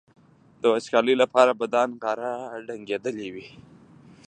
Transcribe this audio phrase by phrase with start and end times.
[0.61, 2.31] د وچکالۍ لپاره به دا نغاره
[2.67, 3.47] ډنګېدلي وي.